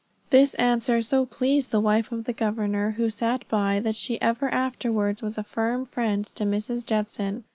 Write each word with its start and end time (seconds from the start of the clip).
This 0.31 0.55
answer 0.55 1.03
so 1.03 1.27
pleased 1.27 1.69
the 1.69 1.79
wife 1.79 2.11
of 2.11 2.23
the 2.23 2.33
governor, 2.33 2.95
who 2.97 3.11
sat 3.11 3.47
by, 3.49 3.79
that 3.81 3.95
she 3.95 4.19
ever 4.19 4.49
afterwards 4.49 5.21
was 5.21 5.37
a 5.37 5.43
firm 5.43 5.85
friend 5.85 6.25
to 6.33 6.43
Mrs. 6.43 6.83
Judson. 6.83 7.43